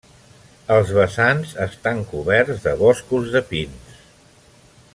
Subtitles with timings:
[0.75, 4.01] Els vessants estan coberts de boscos de pins.